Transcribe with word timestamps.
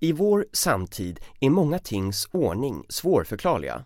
I 0.00 0.12
vår 0.12 0.46
samtid 0.52 1.20
är 1.40 1.50
många 1.50 1.78
tings 1.78 2.28
ordning 2.32 2.84
svårförklarliga. 2.88 3.84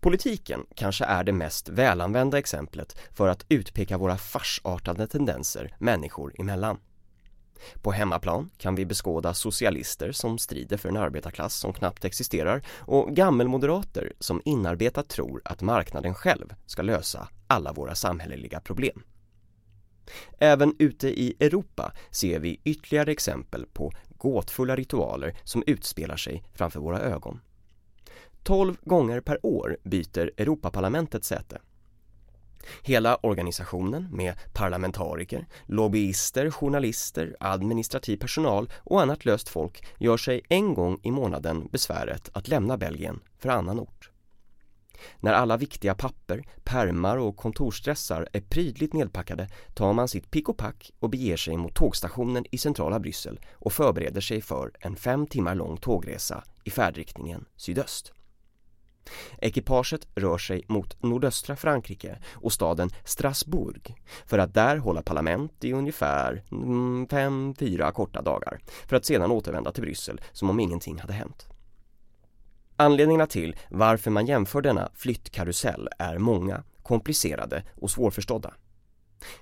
Politiken 0.00 0.66
kanske 0.76 1.04
är 1.04 1.24
det 1.24 1.32
mest 1.32 1.68
välanvända 1.68 2.38
exemplet 2.38 2.96
för 3.12 3.28
att 3.28 3.46
utpeka 3.48 3.98
våra 3.98 4.16
farsartade 4.16 5.06
tendenser 5.06 5.76
människor 5.78 6.34
emellan. 6.38 6.78
På 7.82 7.92
hemmaplan 7.92 8.50
kan 8.58 8.74
vi 8.74 8.86
beskåda 8.86 9.34
socialister 9.34 10.12
som 10.12 10.38
strider 10.38 10.76
för 10.76 10.88
en 10.88 10.96
arbetarklass 10.96 11.54
som 11.54 11.72
knappt 11.72 12.04
existerar 12.04 12.62
och 12.78 13.16
gammelmoderater 13.16 14.12
som 14.18 14.42
inarbetat 14.44 15.08
tror 15.08 15.42
att 15.44 15.62
marknaden 15.62 16.14
själv 16.14 16.54
ska 16.66 16.82
lösa 16.82 17.28
alla 17.46 17.72
våra 17.72 17.94
samhälleliga 17.94 18.60
problem. 18.60 19.02
Även 20.38 20.74
ute 20.78 21.08
i 21.08 21.36
Europa 21.40 21.92
ser 22.10 22.38
vi 22.38 22.60
ytterligare 22.64 23.12
exempel 23.12 23.66
på 23.72 23.92
gåtfulla 24.24 24.76
ritualer 24.76 25.36
som 25.44 25.62
utspelar 25.66 26.16
sig 26.16 26.44
framför 26.52 26.80
våra 26.80 27.00
ögon. 27.00 27.40
12 28.42 28.76
gånger 28.82 29.20
per 29.20 29.46
år 29.46 29.76
byter 29.82 30.30
Europaparlamentet 30.36 31.24
säte. 31.24 31.60
Hela 32.82 33.16
organisationen 33.16 34.08
med 34.12 34.34
parlamentariker, 34.52 35.46
lobbyister, 35.66 36.50
journalister, 36.50 37.36
administrativ 37.40 38.16
personal 38.16 38.72
och 38.76 39.02
annat 39.02 39.24
löst 39.24 39.48
folk 39.48 39.86
gör 39.98 40.16
sig 40.16 40.40
en 40.48 40.74
gång 40.74 40.98
i 41.02 41.10
månaden 41.10 41.68
besväret 41.72 42.30
att 42.32 42.48
lämna 42.48 42.76
Belgien 42.76 43.20
för 43.38 43.48
annan 43.48 43.80
ort. 43.80 44.13
När 45.20 45.32
alla 45.32 45.56
viktiga 45.56 45.94
papper, 45.94 46.44
permar 46.64 47.16
och 47.16 47.36
kontorsstressar 47.36 48.28
är 48.32 48.40
prydligt 48.40 48.92
nedpackade 48.92 49.48
tar 49.74 49.92
man 49.92 50.08
sitt 50.08 50.30
pick 50.30 50.48
och 50.48 50.56
pack 50.56 50.92
och 50.98 51.10
beger 51.10 51.36
sig 51.36 51.56
mot 51.56 51.74
tågstationen 51.74 52.44
i 52.50 52.58
centrala 52.58 53.00
Bryssel 53.00 53.40
och 53.52 53.72
förbereder 53.72 54.20
sig 54.20 54.40
för 54.40 54.72
en 54.80 54.96
fem 54.96 55.26
timmar 55.26 55.54
lång 55.54 55.76
tågresa 55.76 56.44
i 56.64 56.70
färdriktningen 56.70 57.44
sydöst. 57.56 58.12
Ekipaget 59.38 60.06
rör 60.14 60.38
sig 60.38 60.64
mot 60.68 61.02
nordöstra 61.02 61.56
Frankrike 61.56 62.18
och 62.32 62.52
staden 62.52 62.90
Strasbourg 63.04 63.94
för 64.26 64.38
att 64.38 64.54
där 64.54 64.76
hålla 64.76 65.02
parlament 65.02 65.64
i 65.64 65.72
ungefär 65.72 66.42
mm, 66.52 67.06
fem, 67.10 67.54
fyra 67.58 67.92
korta 67.92 68.22
dagar 68.22 68.58
för 68.86 68.96
att 68.96 69.04
sedan 69.04 69.30
återvända 69.30 69.72
till 69.72 69.82
Bryssel 69.82 70.20
som 70.32 70.50
om 70.50 70.60
ingenting 70.60 70.98
hade 70.98 71.12
hänt. 71.12 71.53
Anledningarna 72.76 73.26
till 73.26 73.56
varför 73.70 74.10
man 74.10 74.26
jämför 74.26 74.62
denna 74.62 74.90
flyttkarusell 74.94 75.88
är 75.98 76.18
många, 76.18 76.62
komplicerade 76.82 77.64
och 77.80 77.90
svårförstådda. 77.90 78.54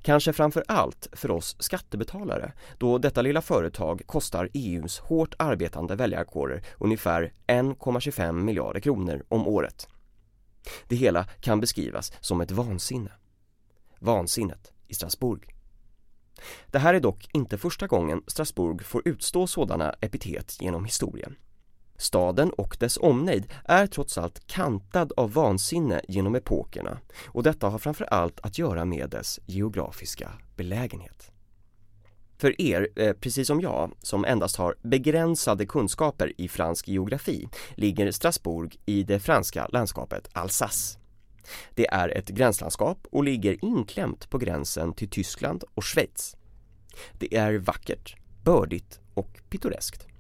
Kanske 0.02 0.32
framför 0.32 0.64
allt 0.68 1.08
för 1.12 1.30
oss 1.30 1.56
skattebetalare 1.58 2.52
då 2.78 2.98
detta 2.98 3.22
lilla 3.22 3.42
företag 3.42 4.02
kostar 4.06 4.48
EUs 4.54 4.98
hårt 4.98 5.34
arbetande 5.38 5.96
väljarkårer 5.96 6.62
ungefär 6.78 7.32
1,25 7.46 8.32
miljarder 8.32 8.80
kronor 8.80 9.24
om 9.28 9.48
året. 9.48 9.88
Det 10.88 10.96
hela 10.96 11.24
kan 11.24 11.60
beskrivas 11.60 12.12
som 12.20 12.40
ett 12.40 12.50
vansinne. 12.50 13.12
Vansinnet 13.98 14.72
i 14.88 14.94
Strasbourg. 14.94 15.54
Det 16.66 16.78
här 16.78 16.94
är 16.94 17.00
dock 17.00 17.28
inte 17.32 17.58
första 17.58 17.86
gången 17.86 18.22
Strasbourg 18.26 18.84
får 18.84 19.02
utstå 19.04 19.46
sådana 19.46 19.94
epitet 20.00 20.56
genom 20.60 20.84
historien. 20.84 21.36
Staden 22.02 22.50
och 22.50 22.76
dess 22.80 22.96
omnejd 22.96 23.46
är 23.64 23.86
trots 23.86 24.18
allt 24.18 24.46
kantad 24.46 25.12
av 25.16 25.32
vansinne 25.32 26.00
genom 26.08 26.34
epokerna 26.34 26.98
och 27.26 27.42
detta 27.42 27.68
har 27.68 27.78
framför 27.78 28.04
allt 28.04 28.40
att 28.40 28.58
göra 28.58 28.84
med 28.84 29.10
dess 29.10 29.40
geografiska 29.46 30.32
belägenhet. 30.56 31.30
För 32.38 32.60
er, 32.60 32.88
eh, 32.96 33.12
precis 33.12 33.46
som 33.46 33.60
jag, 33.60 33.92
som 34.00 34.24
endast 34.24 34.56
har 34.56 34.74
begränsade 34.82 35.66
kunskaper 35.66 36.32
i 36.38 36.48
fransk 36.48 36.88
geografi, 36.88 37.48
ligger 37.74 38.10
Strasbourg 38.10 38.76
i 38.86 39.02
det 39.02 39.20
franska 39.20 39.68
landskapet 39.72 40.28
Alsace. 40.32 40.98
Det 41.74 41.86
är 41.86 42.08
ett 42.08 42.28
gränslandskap 42.28 43.06
och 43.10 43.24
ligger 43.24 43.64
inklämt 43.64 44.30
på 44.30 44.38
gränsen 44.38 44.92
till 44.92 45.10
Tyskland 45.10 45.64
och 45.74 45.84
Schweiz. 45.84 46.36
Det 47.18 47.36
är 47.36 47.54
vackert, 47.54 48.16
bördigt 48.44 49.00
och 49.14 49.40
pittoreskt. 49.50 50.11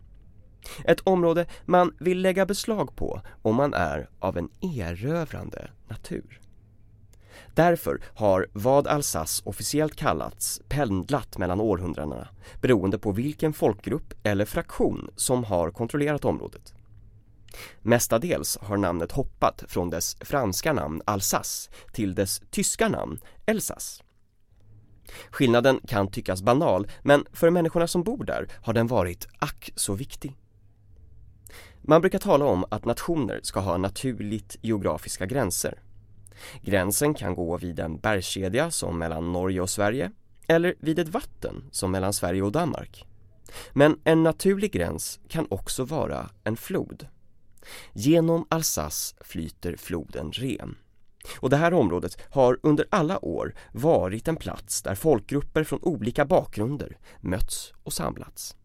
Ett 0.84 1.00
område 1.00 1.46
man 1.64 1.94
vill 1.98 2.20
lägga 2.22 2.46
beslag 2.46 2.96
på 2.96 3.20
om 3.42 3.56
man 3.56 3.74
är 3.74 4.08
av 4.18 4.38
en 4.38 4.48
erövrande 4.60 5.70
natur. 5.88 6.40
Därför 7.54 8.02
har 8.14 8.46
vad 8.52 8.86
Alsace 8.86 9.42
officiellt 9.46 9.96
kallats 9.96 10.62
pendlat 10.68 11.38
mellan 11.38 11.60
århundradena 11.60 12.28
beroende 12.60 12.98
på 12.98 13.12
vilken 13.12 13.52
folkgrupp 13.52 14.14
eller 14.22 14.44
fraktion 14.44 15.10
som 15.16 15.44
har 15.44 15.70
kontrollerat 15.70 16.24
området. 16.24 16.74
Mestadels 17.80 18.58
har 18.60 18.76
namnet 18.76 19.12
hoppat 19.12 19.64
från 19.68 19.90
dess 19.90 20.16
franska 20.20 20.72
namn 20.72 21.02
Alsace 21.04 21.70
till 21.92 22.14
dess 22.14 22.42
tyska 22.50 22.88
namn 22.88 23.18
Elsass. 23.46 24.02
Skillnaden 25.30 25.80
kan 25.88 26.10
tyckas 26.10 26.42
banal 26.42 26.90
men 27.02 27.24
för 27.32 27.50
människorna 27.50 27.86
som 27.86 28.02
bor 28.02 28.24
där 28.24 28.48
har 28.62 28.72
den 28.72 28.86
varit 28.86 29.28
ack 29.38 29.70
så 29.76 29.94
viktig. 29.94 30.36
Man 31.84 32.00
brukar 32.00 32.18
tala 32.18 32.44
om 32.44 32.64
att 32.70 32.84
nationer 32.84 33.40
ska 33.42 33.60
ha 33.60 33.76
naturligt 33.76 34.56
geografiska 34.60 35.26
gränser. 35.26 35.82
Gränsen 36.62 37.14
kan 37.14 37.34
gå 37.34 37.56
vid 37.56 37.80
en 37.80 37.98
bergskedja 37.98 38.70
som 38.70 38.98
mellan 38.98 39.32
Norge 39.32 39.60
och 39.60 39.70
Sverige 39.70 40.10
eller 40.46 40.74
vid 40.80 40.98
ett 40.98 41.08
vatten 41.08 41.64
som 41.70 41.90
mellan 41.90 42.12
Sverige 42.12 42.42
och 42.42 42.52
Danmark. 42.52 43.06
Men 43.72 44.00
en 44.04 44.22
naturlig 44.22 44.72
gräns 44.72 45.20
kan 45.28 45.46
också 45.50 45.84
vara 45.84 46.30
en 46.44 46.56
flod. 46.56 47.06
Genom 47.92 48.46
Alsace 48.48 49.16
flyter 49.20 49.76
floden 49.76 50.32
Ren. 50.32 50.76
Och 51.38 51.50
det 51.50 51.56
här 51.56 51.74
området 51.74 52.18
har 52.30 52.58
under 52.62 52.86
alla 52.90 53.24
år 53.24 53.54
varit 53.72 54.28
en 54.28 54.36
plats 54.36 54.82
där 54.82 54.94
folkgrupper 54.94 55.64
från 55.64 55.82
olika 55.82 56.24
bakgrunder 56.24 56.96
mötts 57.20 57.72
och 57.82 57.92
samlats 57.92 58.56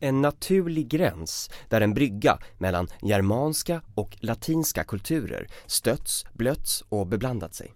en 0.00 0.22
naturlig 0.22 0.88
gräns 0.88 1.50
där 1.68 1.80
en 1.80 1.94
brygga 1.94 2.38
mellan 2.58 2.88
germanska 3.02 3.82
och 3.94 4.16
latinska 4.20 4.84
kulturer 4.84 5.46
stötts, 5.66 6.24
blötts 6.32 6.84
och 6.88 7.06
beblandat 7.06 7.54
sig. 7.54 7.74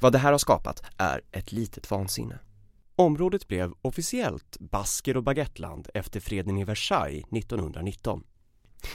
Vad 0.00 0.12
det 0.12 0.18
här 0.18 0.32
har 0.32 0.38
skapat 0.38 0.82
är 0.96 1.20
ett 1.32 1.52
litet 1.52 1.90
vansinne. 1.90 2.38
Området 2.96 3.48
blev 3.48 3.72
officiellt 3.82 4.56
basker 4.60 5.16
och 5.16 5.22
baguetteland 5.22 5.88
efter 5.94 6.20
freden 6.20 6.58
i 6.58 6.64
Versailles 6.64 7.24
1919. 7.32 8.22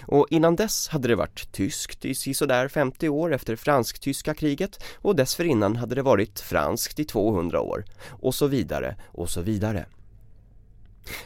Och 0.01 0.27
innan 0.29 0.55
dess 0.55 0.87
hade 0.87 1.07
det 1.07 1.15
varit 1.15 1.51
tyskt 1.51 2.05
i 2.05 2.15
sisådär 2.15 2.67
50 2.67 3.09
år 3.09 3.33
efter 3.33 3.55
fransk-tyska 3.55 4.33
kriget 4.33 4.83
och 4.95 5.15
dessförinnan 5.15 5.75
hade 5.75 5.95
det 5.95 6.01
varit 6.01 6.39
franskt 6.39 6.99
i 6.99 7.05
200 7.05 7.61
år 7.61 7.85
och 8.09 8.35
så 8.35 8.47
vidare 8.47 8.95
och 9.05 9.29
så 9.29 9.41
vidare. 9.41 9.85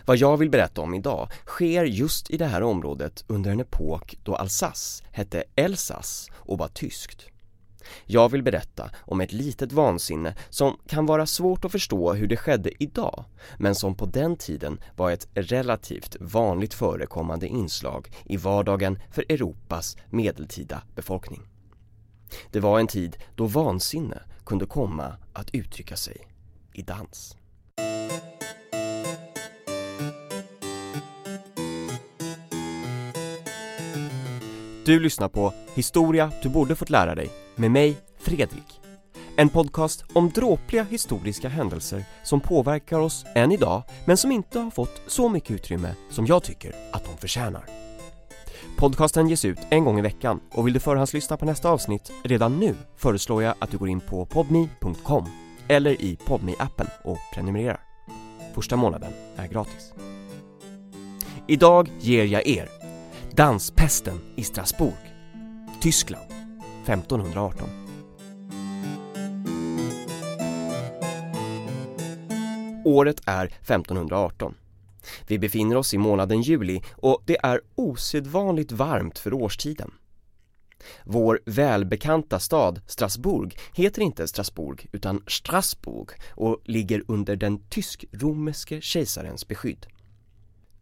Vad 0.06 0.18
jag 0.18 0.38
vill 0.38 0.50
berätta 0.50 0.82
om 0.82 0.94
idag 0.94 1.32
sker 1.46 1.86
just 1.86 2.30
i 2.30 2.38
det 2.38 2.46
här 2.46 2.64
området 2.64 3.24
under 3.28 3.52
en 3.52 3.60
epok 3.60 4.18
då 4.24 4.36
Alsace 4.36 5.04
hette 5.12 5.44
Elsass 5.56 6.30
och 6.34 6.58
var 6.58 6.68
tyskt. 6.68 7.26
Jag 8.06 8.30
vill 8.30 8.44
berätta 8.44 8.92
om 9.00 9.22
ett 9.22 9.32
litet 9.32 9.72
vansinne 9.72 10.36
som 10.50 10.78
kan 10.88 11.06
vara 11.06 11.26
svårt 11.26 11.66
att 11.66 11.72
förstå 11.72 12.14
hur 12.14 12.28
det 12.28 12.38
skedde 12.38 12.84
idag 12.84 13.26
men 13.58 13.76
som 13.76 13.96
på 13.96 14.06
den 14.06 14.38
tiden 14.38 14.80
var 14.96 15.12
ett 15.12 15.28
relativt 15.34 16.18
vanligt 16.20 16.74
förekommande 16.74 17.48
inslag 17.48 18.10
i 18.26 18.38
vardagen 18.38 19.00
för 19.12 19.26
Europas 19.30 19.98
medeltida 20.10 20.84
befolkning. 20.96 21.42
Det 22.52 22.60
var 22.60 22.80
en 22.80 22.88
tid 22.88 23.18
då 23.36 23.46
vansinne 23.46 24.22
kunde 24.46 24.66
komma 24.66 25.18
att 25.34 25.50
uttrycka 25.54 25.96
sig 25.96 26.18
i 26.74 26.82
dans. 26.82 27.38
Du 34.86 35.00
lyssnar 35.00 35.30
på 35.30 35.54
Historia 35.76 36.32
du 36.42 36.50
borde 36.50 36.76
fått 36.76 36.90
lära 36.90 37.16
dig 37.16 37.30
med 37.56 37.72
mig, 37.72 37.98
Fredrik. 38.20 38.82
En 39.36 39.50
podcast 39.50 40.06
om 40.14 40.30
dråpliga 40.30 40.84
historiska 40.84 41.50
händelser 41.50 42.06
som 42.24 42.42
påverkar 42.42 43.00
oss 43.00 43.26
än 43.36 43.52
idag 43.52 43.84
men 44.06 44.18
som 44.18 44.32
inte 44.32 44.60
har 44.60 44.72
fått 44.72 45.02
så 45.08 45.30
mycket 45.30 45.52
utrymme 45.52 45.96
som 46.10 46.26
jag 46.26 46.44
tycker 46.44 46.76
att 46.92 47.06
de 47.06 47.18
förtjänar. 47.18 47.66
Podcasten 48.78 49.28
ges 49.30 49.46
ut 49.46 49.60
en 49.70 49.86
gång 49.86 50.00
i 50.00 50.02
veckan 50.02 50.40
och 50.52 50.68
vill 50.68 50.74
du 50.74 50.80
förhandslyssna 50.80 51.38
på 51.38 51.46
nästa 51.46 51.70
avsnitt 51.70 52.12
redan 52.24 52.60
nu 52.60 52.76
föreslår 52.98 53.44
jag 53.44 53.56
att 53.60 53.72
du 53.72 53.78
går 53.78 53.90
in 53.90 54.00
på 54.00 54.26
podme.com 54.26 55.26
eller 55.68 56.02
i 56.02 56.16
podme 56.26 56.56
appen 56.60 56.88
och 57.04 57.18
prenumererar. 57.34 57.80
Första 58.56 58.76
månaden 58.76 59.14
är 59.36 59.48
gratis. 59.48 59.94
Idag 61.48 61.90
ger 62.00 62.26
jag 62.26 62.48
er 62.48 62.83
Danspesten 63.36 64.20
i 64.36 64.44
Strasbourg, 64.44 65.14
Tyskland, 65.82 66.32
1518. 66.84 67.70
Året 72.86 73.22
är 73.26 73.46
1518. 73.46 74.56
Vi 75.28 75.40
befinner 75.40 75.76
oss 75.76 75.94
i 75.94 75.98
månaden 75.98 76.42
juli 76.42 76.82
och 76.92 77.24
det 77.26 77.38
är 77.44 77.62
osedvanligt 77.76 78.72
varmt 78.72 79.20
för 79.20 79.34
årstiden. 79.34 79.92
Vår 81.04 81.40
välbekanta 81.46 82.40
stad 82.40 82.82
Strasbourg 82.88 83.58
heter 83.74 84.02
inte 84.02 84.28
Strasbourg 84.28 84.88
utan 84.92 85.24
Strasbourg 85.28 86.10
och 86.30 86.62
ligger 86.66 87.04
under 87.08 87.36
den 87.36 87.70
tysk-romerske 87.70 88.82
kejsarens 88.82 89.48
beskydd. 89.48 89.88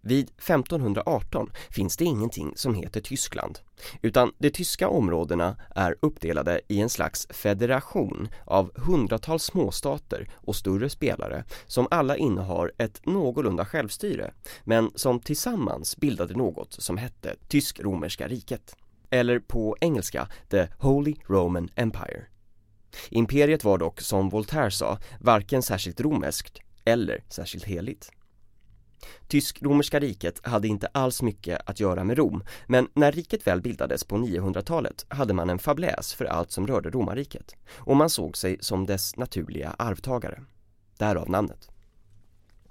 Vid 0.03 0.29
1518 0.29 1.51
finns 1.69 1.97
det 1.97 2.05
ingenting 2.05 2.53
som 2.55 2.75
heter 2.75 3.01
Tyskland, 3.01 3.59
utan 4.01 4.31
de 4.37 4.49
tyska 4.49 4.89
områdena 4.89 5.55
är 5.75 5.95
uppdelade 5.99 6.61
i 6.67 6.81
en 6.81 6.89
slags 6.89 7.27
federation 7.29 8.27
av 8.45 8.71
hundratals 8.75 9.43
småstater 9.43 10.29
och 10.35 10.55
större 10.55 10.89
spelare 10.89 11.43
som 11.65 11.87
alla 11.91 12.17
innehar 12.17 12.71
ett 12.77 13.05
någorlunda 13.05 13.65
självstyre, 13.65 14.33
men 14.63 14.91
som 14.95 15.19
tillsammans 15.19 15.97
bildade 15.97 16.33
något 16.33 16.73
som 16.73 16.97
hette 16.97 17.35
Tysk-romerska 17.47 18.27
riket. 18.27 18.75
Eller 19.09 19.39
på 19.39 19.77
engelska, 19.81 20.27
The 20.49 20.67
Holy 20.79 21.15
Roman 21.27 21.69
Empire. 21.75 22.25
Imperiet 23.09 23.63
var 23.63 23.77
dock, 23.77 24.01
som 24.01 24.29
Voltaire 24.29 24.71
sa, 24.71 24.97
varken 25.19 25.61
särskilt 25.61 26.01
romerskt 26.01 26.59
eller 26.85 27.23
särskilt 27.29 27.63
heligt. 27.63 28.11
Tysk-romerska 29.27 29.99
riket 29.99 30.47
hade 30.47 30.67
inte 30.67 30.87
alls 30.87 31.21
mycket 31.21 31.61
att 31.65 31.79
göra 31.79 32.03
med 32.03 32.17
Rom, 32.17 32.43
men 32.67 32.87
när 32.93 33.11
riket 33.11 33.47
väl 33.47 33.61
bildades 33.61 34.03
på 34.03 34.17
900-talet 34.17 35.05
hade 35.09 35.33
man 35.33 35.49
en 35.49 35.59
fabläs 35.59 36.13
för 36.13 36.25
allt 36.25 36.51
som 36.51 36.67
rörde 36.67 36.89
romarriket 36.89 37.55
och 37.73 37.95
man 37.95 38.09
såg 38.09 38.37
sig 38.37 38.57
som 38.59 38.85
dess 38.85 39.17
naturliga 39.17 39.75
arvtagare. 39.77 40.41
Därav 40.97 41.29
namnet. 41.29 41.69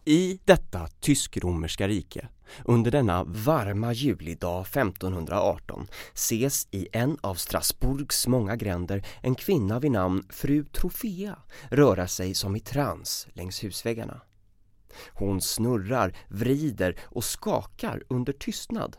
I 0.05 0.41
detta 0.44 0.88
tysk-romerska 1.00 1.88
rike, 1.88 2.29
under 2.65 2.91
denna 2.91 3.25
varma 3.25 3.93
julidag 3.93 4.61
1518, 4.61 5.88
ses 6.15 6.69
i 6.71 6.88
en 6.93 7.19
av 7.21 7.35
Strasbourgs 7.35 8.26
många 8.26 8.56
gränder 8.56 9.06
en 9.23 9.35
kvinna 9.35 9.81
vid 9.81 9.91
namn 9.91 10.25
fru 10.31 10.65
Trofea 10.65 11.37
röra 11.71 12.09
sig 12.09 12.35
som 12.35 12.56
i 12.56 12.61
trans 12.61 13.26
längs 13.33 13.65
husväggarna. 13.65 14.21
Hon 15.09 15.41
snurrar, 15.41 16.17
vrider 16.29 16.97
och 17.03 17.25
skakar 17.25 18.03
under 18.09 18.33
tystnad. 18.33 18.97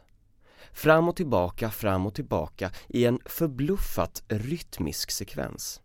Fram 0.74 1.10
och 1.10 1.16
tillbaka, 1.16 1.72
fram 1.72 2.06
och 2.06 2.16
tillbaka 2.16 2.72
i 2.88 3.06
en 3.06 3.20
förbluffat 3.26 4.24
rytmisk 4.28 5.12
sekvens. 5.12 5.82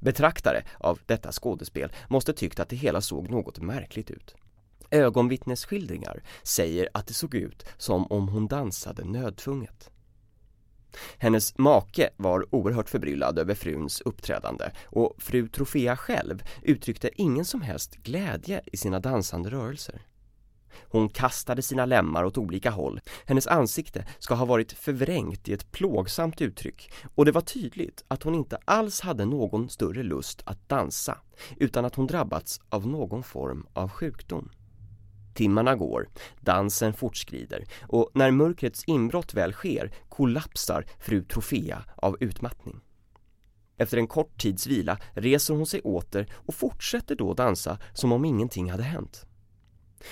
Betraktare 0.00 0.62
av 0.78 1.00
detta 1.06 1.32
skådespel 1.32 1.92
måste 2.08 2.32
tyckt 2.32 2.60
att 2.60 2.68
det 2.68 2.76
hela 2.76 3.00
såg 3.00 3.30
något 3.30 3.60
märkligt 3.60 4.10
ut. 4.10 4.34
Ögonvittnesskildringar 4.90 6.22
säger 6.42 6.88
att 6.94 7.06
det 7.06 7.14
såg 7.14 7.34
ut 7.34 7.64
som 7.78 8.06
om 8.12 8.28
hon 8.28 8.46
dansade 8.46 9.04
nödtvunget. 9.04 9.90
Hennes 11.18 11.58
make 11.58 12.10
var 12.16 12.54
oerhört 12.54 12.88
förbryllad 12.88 13.38
över 13.38 13.54
fruns 13.54 14.00
uppträdande 14.00 14.70
och 14.84 15.14
fru 15.18 15.48
Trofea 15.48 15.96
själv 15.96 16.42
uttryckte 16.62 17.10
ingen 17.22 17.44
som 17.44 17.62
helst 17.62 17.96
glädje 17.96 18.62
i 18.66 18.76
sina 18.76 19.00
dansande 19.00 19.50
rörelser. 19.50 20.06
Hon 20.88 21.08
kastade 21.08 21.62
sina 21.62 21.86
lemmar 21.86 22.24
åt 22.24 22.38
olika 22.38 22.70
håll. 22.70 23.00
Hennes 23.26 23.46
ansikte 23.46 24.06
ska 24.18 24.34
ha 24.34 24.44
varit 24.44 24.72
förvrängt 24.72 25.48
i 25.48 25.52
ett 25.52 25.72
plågsamt 25.72 26.40
uttryck 26.40 26.92
och 27.14 27.24
det 27.24 27.32
var 27.32 27.40
tydligt 27.40 28.04
att 28.08 28.22
hon 28.22 28.34
inte 28.34 28.58
alls 28.64 29.00
hade 29.00 29.24
någon 29.24 29.68
större 29.68 30.02
lust 30.02 30.42
att 30.44 30.68
dansa 30.68 31.18
utan 31.56 31.84
att 31.84 31.94
hon 31.94 32.06
drabbats 32.06 32.60
av 32.68 32.86
någon 32.86 33.22
form 33.22 33.66
av 33.72 33.90
sjukdom. 33.90 34.50
Timmarna 35.36 35.76
går, 35.76 36.08
dansen 36.40 36.92
fortskrider 36.92 37.64
och 37.82 38.10
när 38.14 38.30
mörkrets 38.30 38.84
inbrott 38.86 39.34
väl 39.34 39.52
sker 39.52 39.92
kollapsar 40.08 40.86
fru 40.98 41.24
Trofea 41.24 41.84
av 41.96 42.16
utmattning. 42.20 42.80
Efter 43.78 43.98
en 43.98 44.06
kort 44.06 44.40
tids 44.40 44.66
vila 44.66 44.98
reser 45.12 45.54
hon 45.54 45.66
sig 45.66 45.80
åter 45.80 46.26
och 46.34 46.54
fortsätter 46.54 47.16
då 47.16 47.34
dansa 47.34 47.78
som 47.92 48.12
om 48.12 48.24
ingenting 48.24 48.70
hade 48.70 48.82
hänt. 48.82 49.26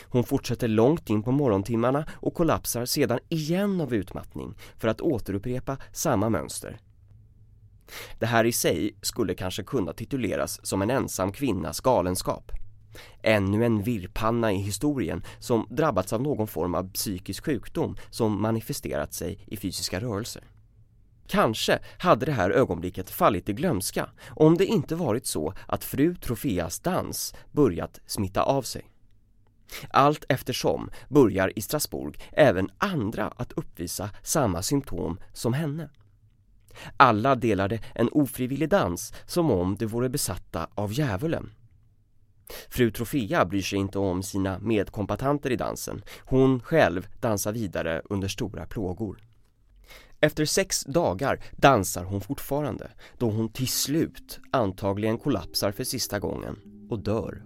Hon 0.02 0.24
fortsätter 0.24 0.68
långt 0.68 1.10
in 1.10 1.22
på 1.22 1.32
morgontimmarna 1.32 2.06
och 2.12 2.34
kollapsar 2.34 2.84
sedan 2.84 3.18
igen 3.28 3.80
av 3.80 3.94
utmattning 3.94 4.54
för 4.76 4.88
att 4.88 5.00
återupprepa 5.00 5.76
samma 5.92 6.28
mönster. 6.28 6.80
Det 8.18 8.26
här 8.26 8.44
i 8.44 8.52
sig 8.52 8.96
skulle 9.02 9.34
kanske 9.34 9.62
kunna 9.62 9.92
tituleras 9.92 10.66
som 10.66 10.82
en 10.82 10.90
ensam 10.90 11.32
kvinnas 11.32 11.80
galenskap. 11.80 12.63
Ännu 13.22 13.64
en 13.64 13.82
virrpanna 13.82 14.52
i 14.52 14.56
historien 14.56 15.22
som 15.38 15.66
drabbats 15.70 16.12
av 16.12 16.22
någon 16.22 16.46
form 16.46 16.74
av 16.74 16.92
psykisk 16.92 17.44
sjukdom 17.44 17.96
som 18.10 18.42
manifesterat 18.42 19.14
sig 19.14 19.44
i 19.46 19.56
fysiska 19.56 20.00
rörelser. 20.00 20.42
Kanske 21.26 21.78
hade 21.98 22.26
det 22.26 22.32
här 22.32 22.50
ögonblicket 22.50 23.10
fallit 23.10 23.48
i 23.48 23.52
glömska 23.52 24.10
om 24.28 24.56
det 24.56 24.66
inte 24.66 24.94
varit 24.94 25.26
så 25.26 25.54
att 25.66 25.84
fru 25.84 26.14
Trofeas 26.14 26.80
dans 26.80 27.34
börjat 27.52 28.00
smitta 28.06 28.42
av 28.42 28.62
sig. 28.62 28.90
Allt 29.90 30.24
eftersom 30.28 30.90
börjar 31.08 31.58
i 31.58 31.62
Strasbourg 31.62 32.18
även 32.32 32.70
andra 32.78 33.32
att 33.36 33.52
uppvisa 33.52 34.10
samma 34.22 34.62
symptom 34.62 35.18
som 35.32 35.52
henne. 35.52 35.90
Alla 36.96 37.34
delade 37.34 37.80
en 37.94 38.08
ofrivillig 38.08 38.68
dans 38.68 39.12
som 39.26 39.50
om 39.50 39.76
de 39.76 39.86
vore 39.86 40.08
besatta 40.08 40.68
av 40.74 40.92
djävulen. 40.92 41.50
Fru 42.68 42.90
Trofea 42.90 43.44
bryr 43.44 43.62
sig 43.62 43.78
inte 43.78 43.98
om 43.98 44.22
sina 44.22 44.58
medkompatanter 44.58 45.50
i 45.50 45.56
dansen. 45.56 46.02
Hon 46.24 46.60
själv 46.60 47.06
dansar 47.20 47.52
vidare 47.52 48.02
under 48.04 48.28
stora 48.28 48.66
plågor. 48.66 49.18
Efter 50.20 50.44
sex 50.44 50.84
dagar 50.84 51.40
dansar 51.52 52.04
hon 52.04 52.20
fortfarande, 52.20 52.90
då 53.18 53.30
hon 53.30 53.48
till 53.48 53.68
slut 53.68 54.40
antagligen 54.50 55.18
kollapsar 55.18 55.72
för 55.72 55.84
sista 55.84 56.18
gången 56.18 56.56
och 56.90 56.98
dör. 56.98 57.42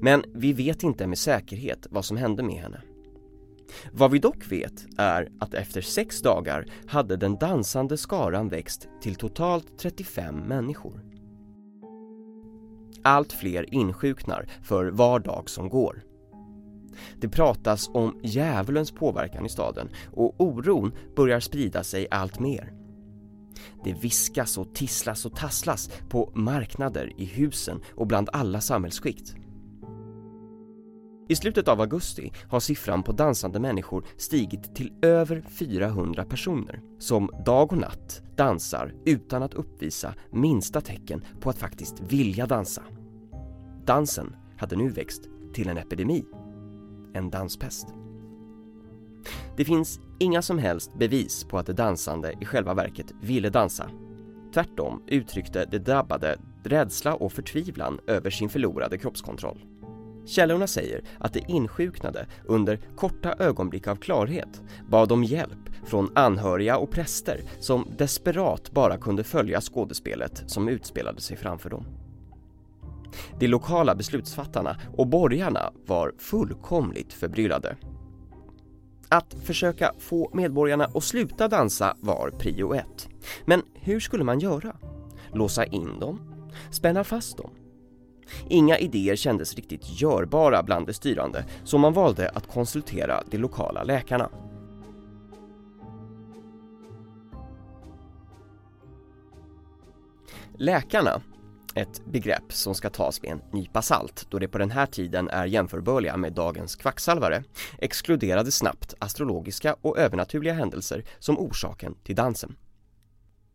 Men 0.00 0.24
vi 0.34 0.52
vet 0.52 0.82
inte 0.82 1.06
med 1.06 1.18
säkerhet 1.18 1.86
vad 1.90 2.04
som 2.04 2.16
hände 2.16 2.42
med 2.42 2.62
henne. 2.62 2.82
Vad 3.92 4.10
vi 4.10 4.18
dock 4.18 4.52
vet 4.52 4.86
är 4.98 5.28
att 5.40 5.54
efter 5.54 5.80
sex 5.80 6.22
dagar 6.22 6.66
hade 6.86 7.16
den 7.16 7.36
dansande 7.36 7.96
skaran 7.96 8.48
växt 8.48 8.88
till 9.02 9.14
totalt 9.14 9.78
35 9.78 10.36
människor. 10.36 11.11
Allt 13.04 13.32
fler 13.32 13.74
insjuknar 13.74 14.46
för 14.62 14.86
var 14.86 15.20
dag 15.20 15.50
som 15.50 15.68
går. 15.68 16.02
Det 17.20 17.28
pratas 17.28 17.90
om 17.94 18.20
djävulens 18.22 18.90
påverkan 18.90 19.46
i 19.46 19.48
staden 19.48 19.88
och 20.12 20.34
oron 20.38 20.92
börjar 21.16 21.40
sprida 21.40 21.84
sig 21.84 22.06
allt 22.10 22.38
mer. 22.38 22.72
Det 23.84 23.92
viskas 23.92 24.58
och 24.58 24.74
tisslas 24.74 25.26
och 25.26 25.36
tasslas 25.36 25.90
på 26.08 26.32
marknader, 26.34 27.12
i 27.16 27.24
husen 27.24 27.80
och 27.94 28.06
bland 28.06 28.28
alla 28.32 28.60
samhällsskikt. 28.60 29.34
I 31.32 31.36
slutet 31.36 31.68
av 31.68 31.80
augusti 31.80 32.32
har 32.48 32.60
siffran 32.60 33.02
på 33.02 33.12
dansande 33.12 33.60
människor 33.60 34.04
stigit 34.16 34.74
till 34.74 34.92
över 35.02 35.44
400 35.48 36.24
personer 36.24 36.80
som 36.98 37.30
dag 37.46 37.72
och 37.72 37.78
natt 37.78 38.22
dansar 38.36 38.94
utan 39.04 39.42
att 39.42 39.54
uppvisa 39.54 40.14
minsta 40.30 40.80
tecken 40.80 41.24
på 41.40 41.50
att 41.50 41.58
faktiskt 41.58 42.00
vilja 42.00 42.46
dansa. 42.46 42.82
Dansen 43.84 44.36
hade 44.56 44.76
nu 44.76 44.88
växt 44.88 45.22
till 45.54 45.68
en 45.68 45.78
epidemi, 45.78 46.24
en 47.14 47.30
danspest. 47.30 47.86
Det 49.56 49.64
finns 49.64 50.00
inga 50.18 50.42
som 50.42 50.58
helst 50.58 50.98
bevis 50.98 51.44
på 51.44 51.58
att 51.58 51.66
de 51.66 51.72
dansande 51.72 52.34
i 52.40 52.44
själva 52.44 52.74
verket 52.74 53.12
ville 53.22 53.50
dansa. 53.50 53.90
Tvärtom 54.54 55.02
uttryckte 55.06 55.64
de 55.64 55.78
drabbade 55.78 56.38
rädsla 56.64 57.14
och 57.14 57.32
förtvivlan 57.32 58.00
över 58.06 58.30
sin 58.30 58.48
förlorade 58.48 58.98
kroppskontroll. 58.98 59.71
Källorna 60.26 60.66
säger 60.66 61.04
att 61.18 61.32
de 61.32 61.44
insjuknade 61.48 62.26
under 62.44 62.80
korta 62.96 63.34
ögonblick 63.38 63.86
av 63.86 63.96
klarhet 63.96 64.62
bad 64.88 65.12
om 65.12 65.24
hjälp 65.24 65.58
från 65.84 66.10
anhöriga 66.14 66.76
och 66.76 66.90
präster 66.90 67.40
som 67.60 67.86
desperat 67.98 68.70
bara 68.70 68.96
kunde 68.98 69.24
följa 69.24 69.60
skådespelet 69.60 70.42
som 70.46 70.68
utspelade 70.68 71.20
sig 71.20 71.36
framför 71.36 71.70
dem. 71.70 71.86
De 73.38 73.48
lokala 73.48 73.94
beslutsfattarna 73.94 74.76
och 74.96 75.06
borgarna 75.06 75.72
var 75.86 76.12
fullkomligt 76.18 77.12
förbryllade. 77.12 77.76
Att 79.08 79.34
försöka 79.34 79.92
få 79.98 80.30
medborgarna 80.34 80.84
att 80.94 81.04
sluta 81.04 81.48
dansa 81.48 81.96
var 82.00 82.30
prio 82.30 82.74
ett. 82.74 83.08
Men 83.44 83.62
hur 83.74 84.00
skulle 84.00 84.24
man 84.24 84.40
göra? 84.40 84.76
Låsa 85.32 85.64
in 85.64 86.00
dem? 86.00 86.20
Spänna 86.70 87.04
fast 87.04 87.36
dem? 87.36 87.50
Inga 88.48 88.78
idéer 88.78 89.16
kändes 89.16 89.54
riktigt 89.54 90.00
görbara 90.00 90.62
bland 90.62 90.86
de 90.86 90.92
styrande 90.92 91.44
så 91.64 91.78
man 91.78 91.92
valde 91.92 92.28
att 92.28 92.46
konsultera 92.46 93.22
de 93.30 93.38
lokala 93.38 93.82
läkarna. 93.82 94.28
Läkarna 100.54 101.22
Ett 101.74 102.04
begrepp 102.04 102.52
som 102.52 102.74
ska 102.74 102.90
tas 102.90 103.22
med 103.22 103.32
en 103.32 103.42
nypa 103.52 103.82
salt 103.82 104.26
då 104.30 104.38
det 104.38 104.48
på 104.48 104.58
den 104.58 104.70
här 104.70 104.86
tiden 104.86 105.28
är 105.28 105.46
jämförbörliga 105.46 106.16
med 106.16 106.32
dagens 106.32 106.76
kvacksalvare 106.76 107.44
exkluderade 107.78 108.52
snabbt 108.52 108.94
astrologiska 108.98 109.76
och 109.80 109.98
övernaturliga 109.98 110.54
händelser 110.54 111.04
som 111.18 111.38
orsaken 111.38 111.94
till 112.04 112.16
dansen. 112.16 112.56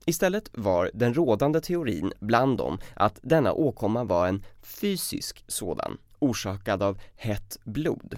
Istället 0.10 0.50
var 0.54 0.92
den 0.94 1.14
rådande 1.14 1.62
teorin 1.62 2.14
bland 2.20 2.58
dem 2.58 2.80
att 2.96 3.20
denna 3.22 3.54
åkomma 3.54 4.04
var 4.04 4.28
en 4.28 4.46
fysisk 4.62 5.44
sådan, 5.48 5.98
orsakad 6.20 6.84
av 6.84 7.00
hett 7.16 7.58
blod. 7.64 8.18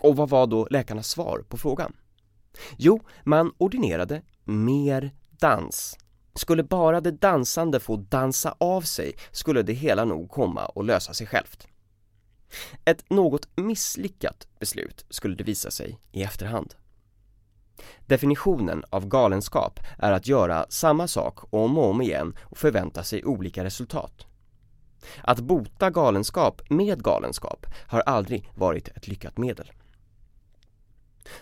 Och 0.00 0.16
vad 0.16 0.28
var 0.28 0.46
då 0.46 0.66
läkarnas 0.70 1.08
svar 1.08 1.44
på 1.48 1.56
frågan? 1.56 1.92
Jo, 2.76 3.00
man 3.24 3.52
ordinerade 3.58 4.22
mer 4.44 5.10
dans. 5.30 5.98
Skulle 6.34 6.62
bara 6.62 7.00
det 7.00 7.10
dansande 7.10 7.80
få 7.80 7.96
dansa 7.96 8.54
av 8.58 8.80
sig 8.80 9.12
skulle 9.30 9.62
det 9.62 9.72
hela 9.72 10.04
nog 10.04 10.30
komma 10.30 10.66
och 10.66 10.84
lösa 10.84 11.14
sig 11.14 11.26
självt. 11.26 11.66
Ett 12.84 13.10
något 13.10 13.48
misslyckat 13.56 14.48
beslut 14.58 15.04
skulle 15.10 15.34
det 15.34 15.44
visa 15.44 15.70
sig 15.70 16.00
i 16.12 16.22
efterhand. 16.22 16.74
Definitionen 18.06 18.84
av 18.90 19.06
galenskap 19.06 19.80
är 19.98 20.12
att 20.12 20.28
göra 20.28 20.66
samma 20.68 21.08
sak 21.08 21.38
om 21.50 21.78
och 21.78 21.90
om 21.90 22.02
igen 22.02 22.36
och 22.42 22.58
förvänta 22.58 23.02
sig 23.02 23.24
olika 23.24 23.64
resultat. 23.64 24.26
Att 25.22 25.40
bota 25.40 25.90
galenskap 25.90 26.62
med 26.70 27.02
galenskap 27.02 27.66
har 27.86 28.00
aldrig 28.00 28.50
varit 28.54 28.88
ett 28.88 29.08
lyckat 29.08 29.38
medel. 29.38 29.72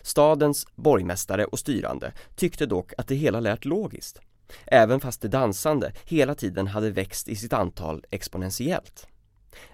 Stadens 0.03 0.67
borgmästare 0.75 1.45
och 1.45 1.59
styrande 1.59 2.13
tyckte 2.37 2.67
dock 2.67 2.93
att 2.99 3.09
det 3.09 3.15
hela 3.15 3.41
lät 3.41 3.65
logiskt, 3.65 4.21
även 4.67 5.01
fast 5.01 5.21
det 5.21 5.29
dansande 5.29 5.93
hela 6.05 6.35
tiden 6.35 6.67
hade 6.67 6.91
växt 6.91 7.29
i 7.29 7.37
sitt 7.37 7.53
antal 7.53 8.05
exponentiellt. 8.11 9.07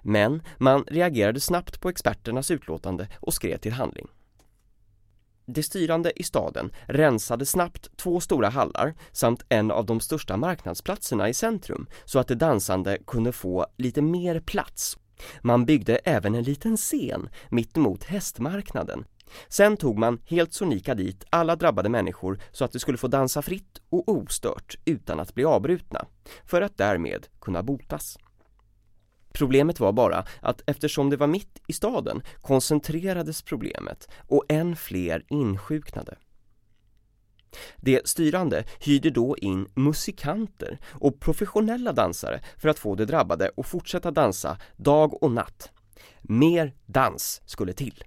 Men 0.03 0.43
man 0.59 0.85
reagerade 0.85 1.41
snabbt 1.41 1.81
på 1.81 1.89
experternas 1.89 2.51
utlåtande 2.51 3.09
och 3.21 3.35
skrev 3.35 3.59
till 3.59 3.73
handling. 3.73 4.07
De 5.47 5.63
styrande 5.63 6.13
i 6.21 6.23
staden 6.23 6.71
rensade 6.87 7.47
snabbt 7.47 7.97
två 7.97 8.21
stora 8.21 8.49
hallar 8.49 8.95
samt 9.13 9.45
en 9.49 9.71
av 9.71 9.87
de 9.87 10.01
största 10.01 10.37
marknadsplatserna 10.37 11.29
i 11.29 11.35
centrum 11.35 11.87
så 12.05 12.19
att 12.19 12.29
de 12.29 12.35
dansande 12.35 12.99
kunde 13.07 13.33
få 13.33 13.67
lite 13.77 14.03
mer 14.03 14.41
plats. 14.41 14.99
Man 15.43 15.65
byggde 15.65 15.97
även 15.97 16.35
en 16.35 16.43
liten 16.43 16.77
scen 16.77 17.29
mittemot 17.51 18.05
hästmarknaden. 18.05 19.05
Sen 19.49 19.77
tog 19.77 19.99
man 19.99 20.21
helt 20.25 20.53
sonika 20.53 20.95
dit 20.95 21.25
alla 21.31 21.57
drabbade 21.57 21.89
människor 21.89 22.41
så 22.53 22.65
att 22.65 22.73
de 22.73 22.79
skulle 22.79 22.99
få 22.99 23.09
dansa 23.09 23.43
fritt 23.43 23.81
och 23.91 24.09
ostört 24.09 24.77
utan 24.85 25.21
att 25.21 25.35
bli 25.35 25.45
avbrutna, 25.45 26.07
för 26.45 26.63
att 26.63 26.77
därmed 26.77 27.27
kunna 27.41 27.63
botas. 27.63 28.19
Problemet 29.37 29.81
var 29.81 29.93
bara 29.93 30.25
att 30.41 30.63
eftersom 30.67 31.11
det 31.11 31.17
var 31.17 31.27
mitt 31.27 31.63
i 31.67 31.73
staden 31.73 32.23
koncentrerades 32.41 33.43
problemet 33.43 34.09
och 34.29 34.45
än 34.49 34.77
fler 34.77 35.25
insjuknade. 35.29 36.17
De 37.77 38.01
styrande 38.05 38.65
hyrde 38.81 39.11
då 39.11 39.37
in 39.37 39.69
musikanter 39.75 40.79
och 40.93 41.21
professionella 41.21 41.93
dansare 41.93 42.41
för 42.57 42.69
att 42.69 42.79
få 42.79 42.95
de 42.95 43.05
drabbade 43.05 43.51
att 43.57 43.67
fortsätta 43.67 44.11
dansa 44.11 44.59
dag 44.77 45.23
och 45.23 45.31
natt. 45.31 45.71
Mer 46.23 46.75
dans 46.87 47.43
skulle 47.47 47.73
till. 47.73 48.05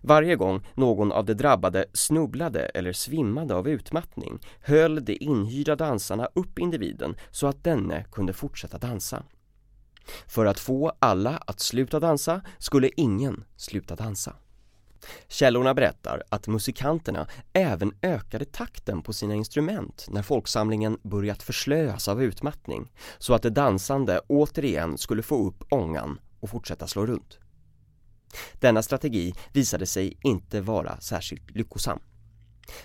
Varje 0.00 0.36
gång 0.36 0.66
någon 0.74 1.12
av 1.12 1.24
de 1.24 1.34
drabbade 1.34 1.84
snubblade 1.92 2.60
eller 2.60 2.92
svimmade 2.92 3.54
av 3.54 3.68
utmattning 3.68 4.38
höll 4.60 5.04
de 5.04 5.16
inhyrda 5.20 5.76
dansarna 5.76 6.28
upp 6.34 6.58
individen 6.58 7.16
så 7.30 7.46
att 7.46 7.64
denne 7.64 8.04
kunde 8.12 8.32
fortsätta 8.32 8.78
dansa. 8.78 9.22
För 10.26 10.46
att 10.46 10.60
få 10.60 10.92
alla 10.98 11.36
att 11.46 11.60
sluta 11.60 12.00
dansa 12.00 12.42
skulle 12.58 12.90
ingen 12.96 13.44
sluta 13.56 13.96
dansa. 13.96 14.34
Källorna 15.28 15.74
berättar 15.74 16.22
att 16.28 16.46
musikanterna 16.46 17.26
även 17.52 17.92
ökade 18.02 18.44
takten 18.44 19.02
på 19.02 19.12
sina 19.12 19.34
instrument 19.34 20.06
när 20.08 20.22
folksamlingen 20.22 20.98
börjat 21.02 21.42
förslöas 21.42 22.08
av 22.08 22.22
utmattning 22.22 22.92
så 23.18 23.34
att 23.34 23.42
de 23.42 23.50
dansande 23.50 24.20
återigen 24.26 24.98
skulle 24.98 25.22
få 25.22 25.46
upp 25.48 25.64
ångan 25.70 26.20
och 26.40 26.50
fortsätta 26.50 26.86
slå 26.86 27.06
runt. 27.06 27.38
Denna 28.52 28.82
strategi 28.82 29.34
visade 29.52 29.86
sig 29.86 30.18
inte 30.22 30.60
vara 30.60 31.00
särskilt 31.00 31.50
lyckosam. 31.50 32.00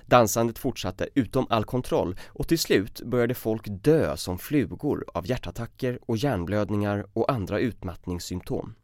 Dansandet 0.05 0.59
fortsatte 0.59 1.09
utom 1.15 1.47
all 1.49 1.65
kontroll 1.65 2.19
och 2.27 2.47
till 2.47 2.59
slut 2.59 3.01
började 3.01 3.33
folk 3.33 3.63
dö 3.67 4.17
som 4.17 4.39
flugor 4.39 5.05
av 5.13 5.27
hjärtattacker 5.27 5.99
och 6.01 6.17
hjärnblödningar 6.17 7.05
och 7.13 7.31
andra 7.31 7.59
utmattningssymptom. 7.59 8.75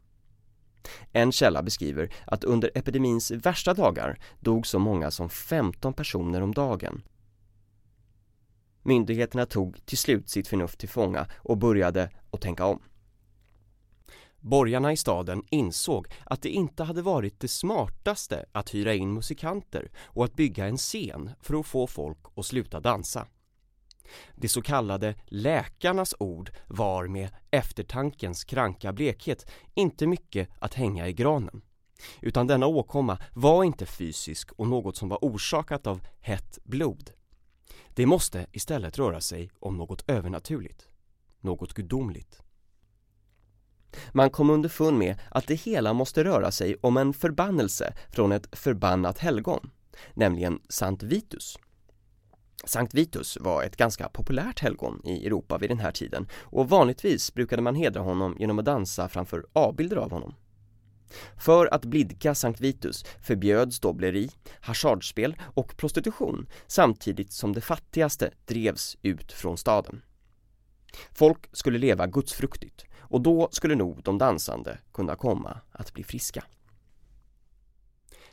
En 1.12 1.32
källa 1.32 1.62
beskriver 1.62 2.14
att 2.26 2.44
under 2.44 2.70
epidemins 2.74 3.30
värsta 3.30 3.74
dagar 3.74 4.18
dog 4.40 4.66
så 4.66 4.78
många 4.78 5.10
som 5.10 5.30
15 5.30 5.94
personer 5.94 6.40
om 6.40 6.54
dagen. 6.54 7.02
Myndigheterna 8.82 9.46
tog 9.46 9.86
till 9.86 9.98
slut 9.98 10.28
sitt 10.28 10.48
förnuft 10.48 10.78
till 10.78 10.88
fånga 10.88 11.26
och 11.36 11.58
började 11.58 12.10
att 12.30 12.40
tänka 12.40 12.64
om. 12.64 12.82
Borgarna 14.42 14.92
i 14.92 14.96
staden 14.96 15.42
insåg 15.50 16.06
att 16.24 16.42
det 16.42 16.48
inte 16.48 16.84
hade 16.84 17.02
varit 17.02 17.40
det 17.40 17.48
smartaste 17.48 18.44
att 18.52 18.74
hyra 18.74 18.94
in 18.94 19.12
musikanter 19.12 19.90
och 20.04 20.24
att 20.24 20.36
bygga 20.36 20.66
en 20.66 20.76
scen 20.76 21.30
för 21.40 21.60
att 21.60 21.66
få 21.66 21.86
folk 21.86 22.18
att 22.36 22.46
sluta 22.46 22.80
dansa. 22.80 23.26
Det 24.34 24.48
så 24.48 24.62
kallade 24.62 25.14
läkarnas 25.26 26.14
ord 26.18 26.50
var 26.66 27.06
med 27.06 27.28
eftertankens 27.50 28.44
kranka 28.44 28.92
blekhet 28.92 29.50
inte 29.74 30.06
mycket 30.06 30.48
att 30.58 30.74
hänga 30.74 31.08
i 31.08 31.12
granen. 31.12 31.62
Utan 32.20 32.46
denna 32.46 32.66
åkomma 32.66 33.18
var 33.34 33.64
inte 33.64 33.86
fysisk 33.86 34.52
och 34.52 34.68
något 34.68 34.96
som 34.96 35.08
var 35.08 35.18
orsakat 35.22 35.86
av 35.86 36.00
hett 36.20 36.58
blod. 36.64 37.10
Det 37.94 38.06
måste 38.06 38.46
istället 38.52 38.98
röra 38.98 39.20
sig 39.20 39.50
om 39.58 39.76
något 39.76 40.04
övernaturligt, 40.10 40.88
något 41.40 41.74
gudomligt. 41.74 42.42
Man 44.12 44.30
kom 44.30 44.50
underfund 44.50 44.98
med 44.98 45.20
att 45.30 45.46
det 45.46 45.54
hela 45.54 45.92
måste 45.92 46.24
röra 46.24 46.50
sig 46.50 46.76
om 46.80 46.96
en 46.96 47.12
förbannelse 47.12 47.94
från 48.10 48.32
ett 48.32 48.58
förbannat 48.58 49.18
helgon, 49.18 49.70
nämligen 50.14 50.60
Sankt 50.68 51.02
Vitus. 51.02 51.58
Sankt 52.64 52.94
Vitus 52.94 53.38
var 53.40 53.62
ett 53.62 53.76
ganska 53.76 54.08
populärt 54.08 54.60
helgon 54.60 55.02
i 55.04 55.26
Europa 55.26 55.58
vid 55.58 55.70
den 55.70 55.78
här 55.78 55.92
tiden 55.92 56.28
och 56.34 56.68
vanligtvis 56.68 57.34
brukade 57.34 57.62
man 57.62 57.74
hedra 57.74 58.00
honom 58.00 58.36
genom 58.38 58.58
att 58.58 58.64
dansa 58.64 59.08
framför 59.08 59.46
avbilder 59.52 59.96
av 59.96 60.10
honom. 60.10 60.34
För 61.38 61.74
att 61.74 61.84
blidka 61.84 62.34
Sankt 62.34 62.60
Vitus 62.60 63.04
förbjöds 63.22 63.80
dobbleri, 63.80 64.30
hasardspel 64.60 65.36
och 65.54 65.76
prostitution 65.76 66.46
samtidigt 66.66 67.32
som 67.32 67.52
de 67.52 67.60
fattigaste 67.60 68.30
drevs 68.46 68.96
ut 69.02 69.32
från 69.32 69.58
staden. 69.58 70.02
Folk 71.12 71.48
skulle 71.52 71.78
leva 71.78 72.06
gudsfruktigt 72.06 72.84
och 72.98 73.20
då 73.20 73.48
skulle 73.52 73.74
nog 73.74 74.02
de 74.02 74.18
dansande 74.18 74.78
kunna 74.92 75.16
komma 75.16 75.60
att 75.70 75.92
bli 75.94 76.04
friska. 76.04 76.44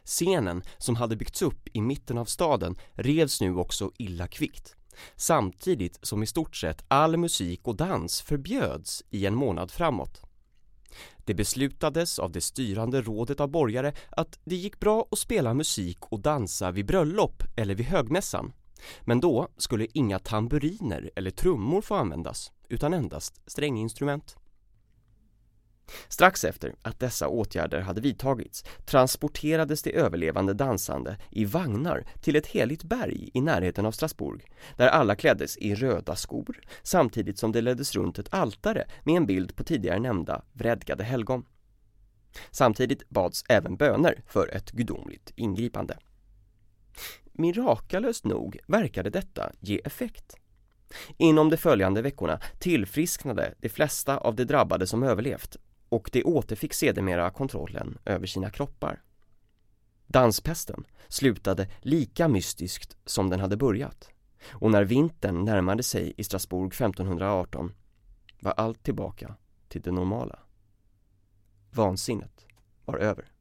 Scenen 0.03 0.63
som 0.77 0.95
hade 0.95 1.15
byggts 1.15 1.41
upp 1.41 1.67
i 1.73 1.81
mitten 1.81 2.17
av 2.17 2.25
staden 2.25 2.75
revs 2.93 3.41
nu 3.41 3.55
också 3.55 3.91
illa 3.97 4.27
kvickt 4.27 4.75
samtidigt 5.15 5.99
som 6.01 6.23
i 6.23 6.27
stort 6.27 6.55
sett 6.55 6.85
all 6.87 7.17
musik 7.17 7.67
och 7.67 7.75
dans 7.75 8.21
förbjöds 8.21 9.03
i 9.09 9.25
en 9.25 9.35
månad 9.35 9.71
framåt. 9.71 10.21
Det 11.17 11.33
beslutades 11.33 12.19
av 12.19 12.31
det 12.31 12.41
styrande 12.41 13.01
rådet 13.01 13.39
av 13.39 13.49
borgare 13.49 13.93
att 14.09 14.39
det 14.43 14.55
gick 14.55 14.79
bra 14.79 15.07
att 15.11 15.19
spela 15.19 15.53
musik 15.53 15.97
och 16.05 16.19
dansa 16.19 16.71
vid 16.71 16.85
bröllop 16.85 17.43
eller 17.55 17.75
vid 17.75 17.85
högmässan 17.85 18.53
men 19.01 19.19
då 19.19 19.47
skulle 19.57 19.87
inga 19.93 20.19
tamburiner 20.19 21.11
eller 21.15 21.31
trummor 21.31 21.81
få 21.81 21.95
användas 21.95 22.51
utan 22.69 22.93
endast 22.93 23.41
stränginstrument. 23.45 24.35
Strax 26.07 26.43
efter 26.43 26.75
att 26.81 26.99
dessa 26.99 27.27
åtgärder 27.27 27.81
hade 27.81 28.01
vidtagits 28.01 28.63
transporterades 28.85 29.83
de 29.83 29.91
överlevande 29.91 30.53
dansande 30.53 31.17
i 31.31 31.45
vagnar 31.45 32.05
till 32.21 32.35
ett 32.35 32.47
heligt 32.47 32.83
berg 32.83 33.29
i 33.33 33.41
närheten 33.41 33.85
av 33.85 33.91
Strasbourg 33.91 34.41
där 34.77 34.87
alla 34.87 35.15
kläddes 35.15 35.57
i 35.57 35.75
röda 35.75 36.15
skor 36.15 36.59
samtidigt 36.83 37.39
som 37.39 37.51
det 37.51 37.61
leddes 37.61 37.95
runt 37.95 38.19
ett 38.19 38.33
altare 38.33 38.87
med 39.03 39.15
en 39.15 39.25
bild 39.25 39.55
på 39.55 39.63
tidigare 39.63 39.99
nämnda 39.99 40.41
vredgade 40.53 41.03
helgon. 41.03 41.45
Samtidigt 42.51 43.09
bads 43.09 43.43
även 43.49 43.75
böner 43.75 44.23
för 44.27 44.55
ett 44.55 44.71
gudomligt 44.71 45.33
ingripande. 45.35 45.97
Mirakulöst 47.39 48.25
nog 48.25 48.59
verkade 48.67 49.09
detta 49.09 49.51
ge 49.59 49.81
effekt. 49.85 50.35
Inom 51.17 51.49
de 51.49 51.57
följande 51.57 52.01
veckorna 52.01 52.39
tillfrisknade 52.59 53.53
de 53.59 53.69
flesta 53.69 54.17
av 54.17 54.35
de 54.35 54.45
drabbade 54.45 54.87
som 54.87 55.03
överlevt 55.03 55.57
och 55.89 56.09
de 56.13 56.23
återfick 56.23 56.73
sedermera 56.73 57.29
kontrollen 57.29 57.97
över 58.05 58.27
sina 58.27 58.49
kroppar. 58.49 59.01
Danspesten 60.07 60.83
slutade 61.07 61.67
lika 61.81 62.27
mystiskt 62.27 62.97
som 63.05 63.29
den 63.29 63.39
hade 63.39 63.57
börjat 63.57 64.09
och 64.49 64.71
när 64.71 64.83
vintern 64.83 65.45
närmade 65.45 65.83
sig 65.83 66.13
i 66.17 66.23
Strasbourg 66.23 66.73
1518 66.73 67.73
var 68.39 68.51
allt 68.51 68.83
tillbaka 68.83 69.35
till 69.67 69.81
det 69.81 69.91
normala. 69.91 70.39
Vansinnet 71.71 72.45
var 72.85 72.97
över. 72.97 73.31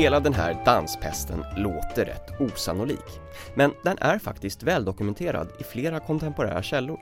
Hela 0.00 0.20
den 0.20 0.34
här 0.34 0.62
danspesten 0.64 1.44
låter 1.56 2.04
rätt 2.04 2.40
osannolik, 2.40 3.20
men 3.54 3.72
den 3.84 3.98
är 3.98 4.18
faktiskt 4.18 4.62
väldokumenterad 4.62 5.48
i 5.58 5.64
flera 5.64 6.00
kontemporära 6.00 6.62
källor. 6.62 7.00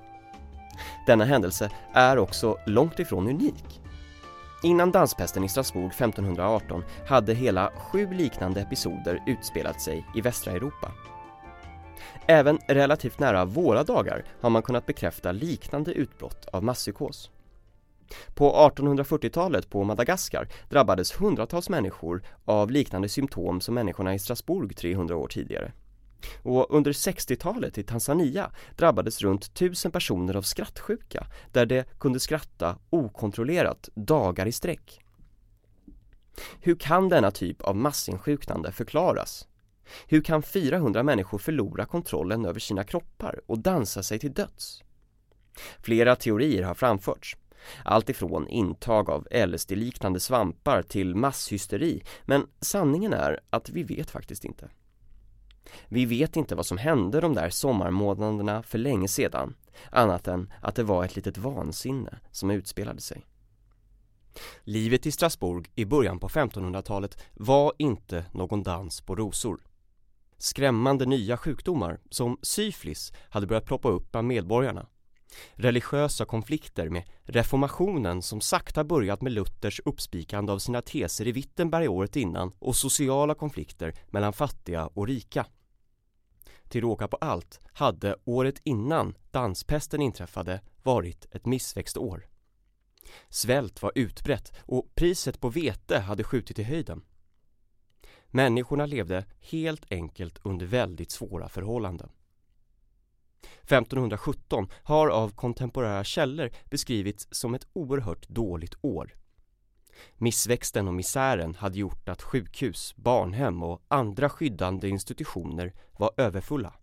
Denna 1.06 1.24
händelse 1.24 1.70
är 1.92 2.18
också 2.18 2.56
långt 2.66 2.98
ifrån 2.98 3.28
unik. 3.28 3.80
Innan 4.62 4.92
danspesten 4.92 5.44
i 5.44 5.48
Strasbourg 5.48 5.86
1518 5.86 6.84
hade 7.08 7.34
hela 7.34 7.70
sju 7.76 8.12
liknande 8.12 8.60
episoder 8.60 9.22
utspelat 9.26 9.80
sig 9.80 10.06
i 10.16 10.20
västra 10.20 10.52
Europa. 10.52 10.92
Även 12.26 12.58
relativt 12.68 13.18
nära 13.18 13.44
våra 13.44 13.82
dagar 13.82 14.24
har 14.40 14.50
man 14.50 14.62
kunnat 14.62 14.86
bekräfta 14.86 15.32
liknande 15.32 15.92
utbrott 15.92 16.46
av 16.52 16.64
masspsykos. 16.64 17.30
På 18.34 18.70
1840-talet 18.76 19.70
på 19.70 19.84
Madagaskar 19.84 20.48
drabbades 20.68 21.20
hundratals 21.20 21.68
människor 21.68 22.22
av 22.44 22.70
liknande 22.70 23.08
symptom 23.08 23.60
som 23.60 23.74
människorna 23.74 24.14
i 24.14 24.18
Strasbourg 24.18 24.76
300 24.76 25.16
år 25.16 25.28
tidigare. 25.28 25.72
Och 26.42 26.66
under 26.70 26.92
60-talet 26.92 27.78
i 27.78 27.82
Tanzania 27.82 28.50
drabbades 28.76 29.20
runt 29.20 29.54
tusen 29.54 29.90
personer 29.90 30.36
av 30.36 30.42
skrattsjuka 30.42 31.26
där 31.52 31.66
de 31.66 31.84
kunde 31.98 32.20
skratta 32.20 32.78
okontrollerat 32.90 33.88
dagar 33.94 34.46
i 34.46 34.52
sträck. 34.52 35.00
Hur 36.60 36.74
kan 36.74 37.08
denna 37.08 37.30
typ 37.30 37.62
av 37.62 37.76
massinsjuknande 37.76 38.72
förklaras? 38.72 39.48
Hur 40.06 40.20
kan 40.20 40.42
400 40.42 41.02
människor 41.02 41.38
förlora 41.38 41.86
kontrollen 41.86 42.44
över 42.44 42.60
sina 42.60 42.84
kroppar 42.84 43.40
och 43.46 43.58
dansa 43.58 44.02
sig 44.02 44.18
till 44.18 44.32
döds? 44.32 44.82
Flera 45.82 46.16
teorier 46.16 46.62
har 46.62 46.74
framförts. 46.74 47.36
Allt 47.84 48.08
ifrån 48.08 48.48
intag 48.48 49.10
av 49.10 49.26
LSD-liknande 49.30 50.20
svampar 50.20 50.82
till 50.82 51.14
masshysteri, 51.14 52.02
men 52.24 52.46
sanningen 52.60 53.12
är 53.12 53.40
att 53.50 53.70
vi 53.70 53.82
vet 53.82 54.10
faktiskt 54.10 54.44
inte. 54.44 54.70
Vi 55.88 56.06
vet 56.06 56.36
inte 56.36 56.54
vad 56.54 56.66
som 56.66 56.78
hände 56.78 57.20
de 57.20 57.34
där 57.34 57.50
sommarmånaderna 57.50 58.62
för 58.62 58.78
länge 58.78 59.08
sedan, 59.08 59.54
annat 59.90 60.28
än 60.28 60.52
att 60.62 60.74
det 60.74 60.82
var 60.82 61.04
ett 61.04 61.16
litet 61.16 61.38
vansinne 61.38 62.18
som 62.30 62.50
utspelade 62.50 63.00
sig. 63.00 63.26
Livet 64.64 65.06
i 65.06 65.12
Strasbourg 65.12 65.70
i 65.74 65.84
början 65.84 66.18
på 66.18 66.28
1500-talet 66.28 67.22
var 67.34 67.72
inte 67.78 68.24
någon 68.32 68.62
dans 68.62 69.00
på 69.00 69.16
rosor. 69.16 69.60
Skrämmande 70.38 71.06
nya 71.06 71.36
sjukdomar 71.36 72.00
som 72.10 72.38
syfilis 72.42 73.12
hade 73.30 73.46
börjat 73.46 73.64
ploppa 73.64 73.88
upp 73.88 74.12
bland 74.12 74.28
medborgarna. 74.28 74.86
Religiösa 75.54 76.24
konflikter 76.24 76.88
med 76.88 77.02
reformationen 77.22 78.22
som 78.22 78.40
sakta 78.40 78.84
börjat 78.84 79.22
med 79.22 79.32
Luthers 79.32 79.80
uppspikande 79.84 80.52
av 80.52 80.58
sina 80.58 80.82
teser 80.82 81.26
i 81.26 81.32
Wittenberg 81.32 81.88
året 81.88 82.16
innan 82.16 82.52
och 82.58 82.76
sociala 82.76 83.34
konflikter 83.34 83.94
mellan 84.10 84.32
fattiga 84.32 84.86
och 84.86 85.06
rika. 85.06 85.46
Till 86.68 86.80
råka 86.80 87.08
på 87.08 87.16
allt 87.16 87.60
hade 87.72 88.16
året 88.24 88.60
innan 88.64 89.14
danspesten 89.30 90.02
inträffade 90.02 90.60
varit 90.82 91.26
ett 91.34 91.46
missväxtår. 91.46 92.28
Svält 93.28 93.82
var 93.82 93.92
utbrett 93.94 94.52
och 94.58 94.94
priset 94.94 95.40
på 95.40 95.48
vete 95.48 95.98
hade 95.98 96.24
skjutit 96.24 96.58
i 96.58 96.62
höjden. 96.62 97.02
Människorna 98.26 98.86
levde 98.86 99.24
helt 99.40 99.92
enkelt 99.92 100.38
under 100.42 100.66
väldigt 100.66 101.10
svåra 101.10 101.48
förhållanden. 101.48 102.10
1517 103.62 104.68
har 104.82 105.08
av 105.08 105.30
kontemporära 105.30 106.04
källor 106.04 106.50
beskrivits 106.70 107.28
som 107.30 107.54
ett 107.54 107.66
oerhört 107.72 108.28
dåligt 108.28 108.74
år. 108.80 109.14
Missväxten 110.16 110.88
och 110.88 110.94
misären 110.94 111.54
hade 111.54 111.78
gjort 111.78 112.08
att 112.08 112.22
sjukhus, 112.22 112.94
barnhem 112.96 113.62
och 113.62 113.82
andra 113.88 114.28
skyddande 114.28 114.88
institutioner 114.88 115.72
var 115.98 116.10
överfulla. 116.16 116.74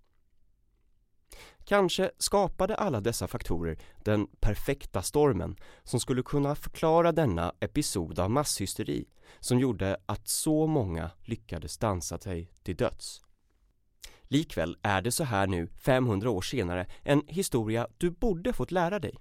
Kanske 1.66 2.12
skapade 2.18 2.76
alla 2.76 3.02
dessa 3.02 3.28
faktorer 3.28 3.78
den 4.04 4.28
perfekta 4.40 5.02
stormen 5.02 5.56
som 5.84 6.00
skulle 6.00 6.24
kunna 6.24 6.56
förklara 6.56 7.12
denna 7.12 7.54
episod 7.60 8.20
av 8.20 8.32
masshysteri 8.32 9.06
som 9.40 9.60
gjorde 9.60 9.98
att 10.06 10.28
så 10.28 10.68
många 10.68 11.12
lyckades 11.24 11.78
dansa 11.78 12.18
sig 12.18 12.52
till 12.64 12.76
döds. 12.76 13.22
Likväl 14.36 14.78
är 14.82 15.02
det 15.02 15.12
så 15.12 15.24
här 15.24 15.48
nu 15.48 15.68
500 15.68 16.30
år 16.30 16.42
senare 16.42 16.88
en 17.04 17.22
historia 17.28 17.88
du 17.98 18.10
borde 18.10 18.54
fått 18.54 18.72
lära 18.72 19.00
dig. 19.00 19.16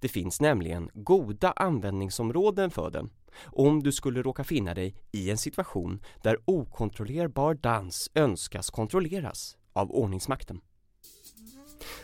Det 0.00 0.08
finns 0.08 0.40
nämligen 0.40 0.90
goda 0.94 1.52
användningsområden 1.56 2.70
för 2.70 2.90
den 2.90 3.10
om 3.44 3.82
du 3.82 3.92
skulle 3.92 4.22
råka 4.22 4.44
finna 4.44 4.74
dig 4.74 4.94
i 5.12 5.30
en 5.30 5.38
situation 5.38 6.00
där 6.22 6.36
okontrollerbar 6.44 7.54
dans 7.54 8.10
önskas 8.14 8.70
kontrolleras 8.70 9.56
av 9.72 9.90
ordningsmakten. 9.90 10.60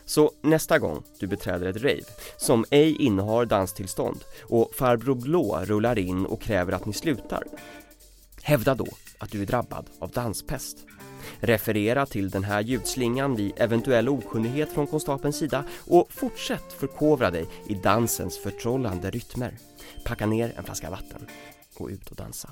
Så 0.04 0.30
nästa 0.42 0.78
gång 0.78 1.02
du 1.20 1.26
beträder 1.26 1.66
ett 1.66 1.82
rave 1.82 2.04
som 2.36 2.64
ej 2.70 2.96
innehar 2.96 3.44
danstillstånd 3.44 4.24
och 4.42 4.74
farbror 4.74 5.14
blå 5.14 5.60
rullar 5.64 5.98
in 5.98 6.26
och 6.26 6.42
kräver 6.42 6.72
att 6.72 6.86
ni 6.86 6.92
slutar 6.92 7.44
Hävda 8.42 8.74
då 8.74 8.86
att 9.18 9.30
du 9.30 9.42
är 9.42 9.46
drabbad 9.46 9.86
av 9.98 10.10
danspest 10.10 10.86
Referera 11.40 12.06
till 12.06 12.30
den 12.30 12.44
här 12.44 12.60
ljudslingan 12.60 13.36
vid 13.36 13.52
eventuell 13.56 14.08
okunnighet 14.08 14.72
från 14.72 14.86
konstapelns 14.86 15.36
sida 15.36 15.64
och 15.86 16.06
fortsätt 16.10 16.72
förkovra 16.72 17.30
dig 17.30 17.46
i 17.68 17.74
dansens 17.74 18.38
förtrollande 18.38 19.10
rytmer. 19.10 19.58
Packa 20.04 20.26
ner 20.26 20.52
en 20.56 20.64
flaska 20.64 20.90
vatten. 20.90 21.26
Gå 21.74 21.90
ut 21.90 22.08
och 22.08 22.16
dansa. 22.16 22.50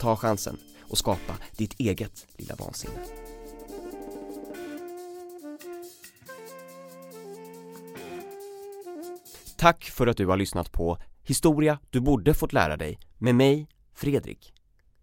Ta 0.00 0.16
chansen 0.16 0.56
och 0.82 0.98
skapa 0.98 1.36
ditt 1.56 1.74
eget 1.80 2.26
lilla 2.36 2.54
vansinne. 2.54 3.00
Tack 9.56 9.84
för 9.84 10.06
att 10.06 10.16
du 10.16 10.26
har 10.26 10.36
lyssnat 10.36 10.72
på 10.72 10.98
Historia 11.28 11.78
du 11.90 12.00
borde 12.00 12.34
fått 12.34 12.52
lära 12.52 12.76
dig 12.76 12.98
med 13.18 13.34
mig, 13.34 13.68
Fredrik. 13.94 14.52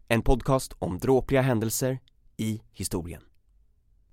En 0.07 0.21
podcast 0.21 0.73
om 0.79 0.97
dråpliga 0.97 1.41
händelser 1.41 1.99
i 2.37 2.61
historien. 2.71 3.21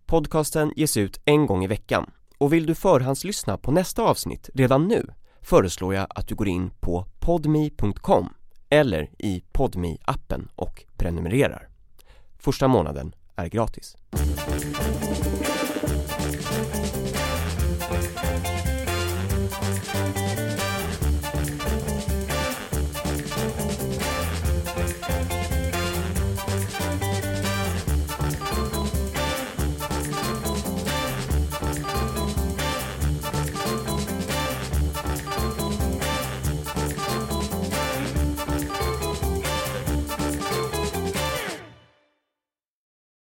Podcasten 0.07 0.73
ges 0.77 0.97
ut 0.97 1.21
en 1.25 1.47
gång 1.47 1.65
i 1.65 1.67
veckan 1.67 2.11
och 2.39 2.53
vill 2.53 2.67
du 2.67 2.75
förhandslyssna 2.75 3.59
på 3.59 3.71
nästa 3.71 4.03
avsnitt 4.03 4.51
redan 4.55 4.89
nu 4.89 5.07
föreslår 5.41 5.95
jag 5.95 6.07
att 6.11 6.29
du 6.29 6.35
går 6.35 6.49
in 6.49 6.71
på 6.81 7.07
podmi.com 7.21 8.29
eller 8.69 9.11
i 9.19 9.45
podmi 9.53 9.99
appen 10.05 10.49
och 10.57 10.85
prenumererar. 10.97 11.69
Första 12.39 12.69
månaden 12.69 13.15
är 13.37 13.47
gratis. 13.47 13.97